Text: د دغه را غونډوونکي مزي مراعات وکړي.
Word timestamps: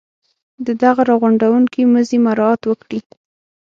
د 0.65 0.67
دغه 0.83 1.01
را 1.09 1.15
غونډوونکي 1.21 1.81
مزي 1.93 2.17
مراعات 2.25 2.61
وکړي. 2.65 2.99